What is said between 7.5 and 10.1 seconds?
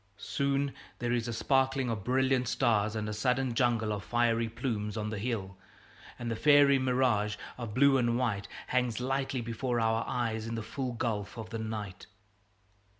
of blue and white hangs lightly before our